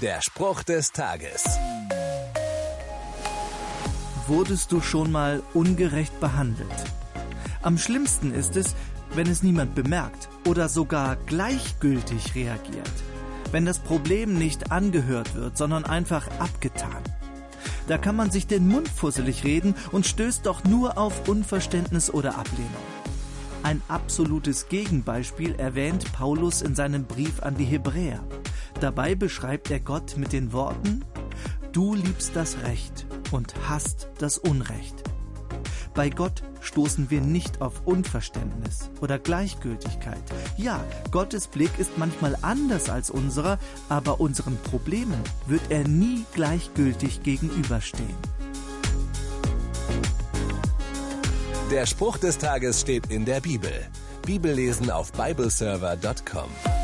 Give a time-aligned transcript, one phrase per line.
[0.00, 1.44] Der Spruch des Tages.
[4.26, 6.68] Wurdest du schon mal ungerecht behandelt?
[7.60, 8.74] Am schlimmsten ist es,
[9.14, 12.90] wenn es niemand bemerkt oder sogar gleichgültig reagiert.
[13.52, 17.02] Wenn das Problem nicht angehört wird, sondern einfach abgetan.
[17.86, 22.38] Da kann man sich den Mund fusselig reden und stößt doch nur auf Unverständnis oder
[22.38, 22.70] Ablehnung.
[23.62, 28.24] Ein absolutes Gegenbeispiel erwähnt Paulus in seinem Brief an die Hebräer.
[28.80, 31.04] Dabei beschreibt er Gott mit den Worten,
[31.72, 35.04] Du liebst das Recht und hast das Unrecht.
[35.94, 40.22] Bei Gott stoßen wir nicht auf Unverständnis oder Gleichgültigkeit.
[40.56, 40.82] Ja,
[41.12, 43.58] Gottes Blick ist manchmal anders als unserer,
[43.88, 48.16] aber unseren Problemen wird er nie gleichgültig gegenüberstehen.
[51.70, 53.72] Der Spruch des Tages steht in der Bibel.
[54.26, 56.79] Bibellesen auf bibleserver.com.